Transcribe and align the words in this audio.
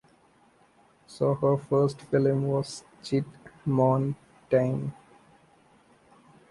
So 1.05 1.35
her 1.35 1.57
first 1.57 2.01
film 2.01 2.47
was 2.47 2.83
"Chit 3.03 3.23
Hmone 3.67 4.15
Tine". 4.49 4.95